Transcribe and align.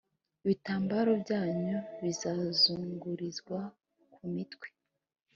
Ibitambaro 0.43 1.11
byanyu 1.23 1.77
bizazungurizwa 2.03 3.59
ku 4.13 4.21
mitwe 4.33 4.67